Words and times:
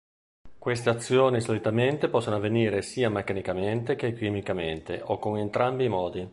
Queste 0.57 0.89
azioni 0.89 1.41
solitamente 1.41 2.07
possono 2.09 2.37
avvenire 2.37 2.81
sia 2.81 3.11
meccanicamente 3.11 3.95
che 3.95 4.13
chimicamente 4.13 4.99
o 4.99 5.19
con 5.19 5.37
entrambi 5.37 5.83
i 5.85 5.89
modi. 5.89 6.27